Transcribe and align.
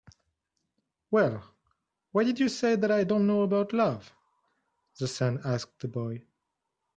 "Well, 1.11 1.43
why 2.11 2.23
did 2.23 2.39
you 2.39 2.49
say 2.49 2.75
that 2.75 2.89
I 2.89 3.03
don't 3.03 3.27
know 3.27 3.43
about 3.43 3.71
love?" 3.71 4.11
the 4.97 5.07
sun 5.07 5.39
asked 5.45 5.77
the 5.79 5.89
boy. 5.89 6.23